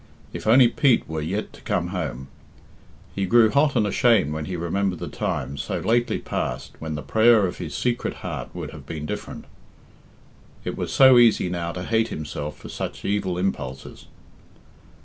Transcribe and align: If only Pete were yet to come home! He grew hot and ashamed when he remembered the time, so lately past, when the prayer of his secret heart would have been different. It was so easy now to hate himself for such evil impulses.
If 0.33 0.47
only 0.47 0.67
Pete 0.67 1.07
were 1.07 1.21
yet 1.21 1.53
to 1.53 1.61
come 1.61 1.89
home! 1.89 2.27
He 3.13 3.27
grew 3.27 3.51
hot 3.51 3.75
and 3.75 3.85
ashamed 3.85 4.33
when 4.33 4.45
he 4.45 4.55
remembered 4.55 4.97
the 4.97 5.07
time, 5.07 5.57
so 5.57 5.77
lately 5.77 6.17
past, 6.17 6.71
when 6.79 6.95
the 6.95 7.03
prayer 7.03 7.45
of 7.45 7.59
his 7.59 7.75
secret 7.75 8.15
heart 8.25 8.49
would 8.55 8.71
have 8.71 8.87
been 8.87 9.05
different. 9.05 9.45
It 10.65 10.75
was 10.75 10.91
so 10.91 11.19
easy 11.19 11.49
now 11.51 11.71
to 11.73 11.83
hate 11.83 12.07
himself 12.07 12.57
for 12.57 12.67
such 12.69 13.05
evil 13.05 13.37
impulses. 13.37 14.07